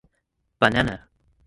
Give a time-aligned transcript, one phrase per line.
[0.59, 0.97] Banana